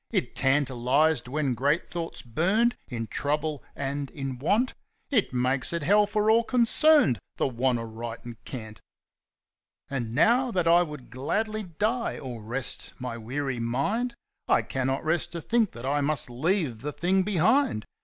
It 0.09 0.33
tantalized 0.35 1.27
when 1.27 1.53
great 1.53 1.87
thoughts 1.87 2.23
burned, 2.23 2.75
in 2.87 3.05
trouble 3.05 3.63
and 3.75 4.09
in 4.09 4.39
want; 4.39 4.73
It 5.11 5.31
makes 5.31 5.73
it 5.73 5.83
hell 5.83 6.07
for 6.07 6.31
all 6.31 6.43
concerned, 6.43 7.19
the 7.37 7.47
Wantaritencant. 7.47 8.79
And 9.91 10.15
now 10.15 10.49
that 10.49 10.67
I 10.67 10.81
would 10.81 11.11
gladly 11.11 11.61
die, 11.61 12.17
or 12.17 12.41
rest 12.41 12.93
my 12.97 13.15
weary 13.15 13.59
mind, 13.59 14.15
I 14.47 14.63
cannot 14.63 15.05
rest 15.05 15.33
to 15.33 15.39
think 15.41 15.69
that 15.73 15.85
I 15.85 16.01
must 16.01 16.31
leave 16.31 16.81
the 16.81 16.91
Thing 16.91 17.21
behind. 17.21 17.85